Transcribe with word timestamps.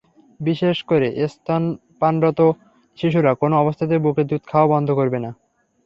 বিশেষ 0.39 0.77
করে 0.83 1.07
স্তন্যপানরত 1.27 2.39
শিশুরা 2.97 3.31
কোনো 3.33 3.55
অবস্থাতেই 3.57 4.03
বুকের 4.05 4.25
দুধ 4.27 4.43
খাওয়া 4.47 4.67
বন্ধ 4.73 4.89
করবে 4.99 5.19
না। 5.19 5.31